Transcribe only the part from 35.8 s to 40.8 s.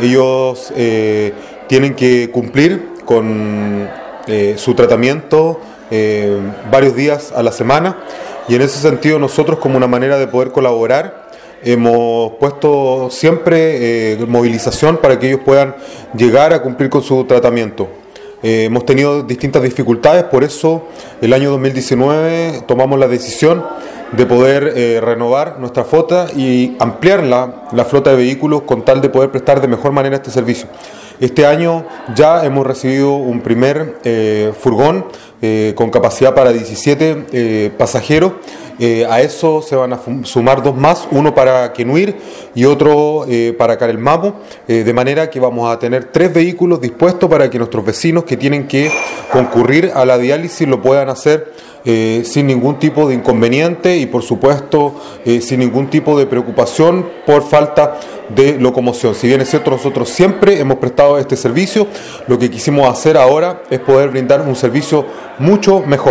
capacidad para 17 pasajeros. A eso se van a sumar dos